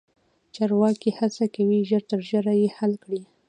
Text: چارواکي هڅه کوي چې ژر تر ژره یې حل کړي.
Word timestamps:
چارواکي 0.55 1.09
هڅه 1.19 1.45
کوي 1.55 1.79
چې 1.81 1.87
ژر 1.89 2.03
تر 2.09 2.19
ژره 2.29 2.53
یې 2.61 2.69
حل 2.77 2.93
کړي. 3.03 3.21